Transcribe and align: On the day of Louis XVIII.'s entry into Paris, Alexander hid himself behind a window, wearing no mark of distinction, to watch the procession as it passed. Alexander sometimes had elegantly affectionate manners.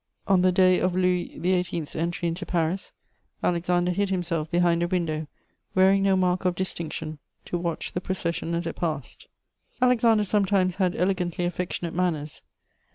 On 0.27 0.41
the 0.41 0.51
day 0.51 0.79
of 0.79 0.95
Louis 0.95 1.37
XVIII.'s 1.37 1.95
entry 1.95 2.27
into 2.27 2.43
Paris, 2.43 2.91
Alexander 3.43 3.91
hid 3.91 4.09
himself 4.09 4.49
behind 4.49 4.81
a 4.81 4.87
window, 4.87 5.27
wearing 5.75 6.01
no 6.01 6.15
mark 6.15 6.43
of 6.43 6.55
distinction, 6.55 7.19
to 7.45 7.55
watch 7.55 7.93
the 7.93 8.01
procession 8.01 8.55
as 8.55 8.65
it 8.65 8.75
passed. 8.75 9.27
Alexander 9.79 10.23
sometimes 10.23 10.77
had 10.77 10.95
elegantly 10.95 11.45
affectionate 11.45 11.93
manners. 11.93 12.41